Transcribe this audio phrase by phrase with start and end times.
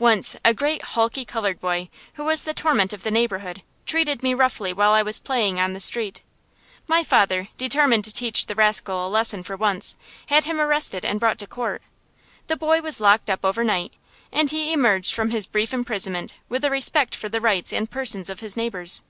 [0.00, 4.34] Once a great, hulky colored boy, who was the torment of the neighborhood, treated me
[4.34, 6.22] roughly while I was playing on the street.
[6.88, 9.94] My father, determined to teach the rascal a lesson for once,
[10.26, 11.82] had him arrested and brought to court.
[12.48, 13.92] The boy was locked up overnight,
[14.32, 18.28] and he emerged from his brief imprisonment with a respect for the rights and persons
[18.28, 19.02] of his neighbors.